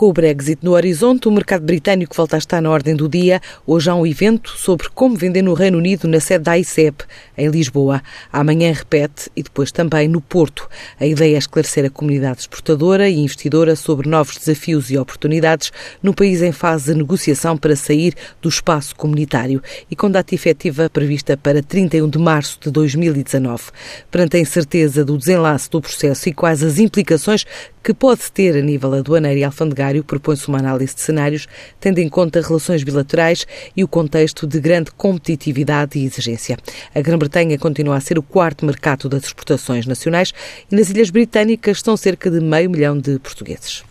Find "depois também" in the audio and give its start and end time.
9.42-10.08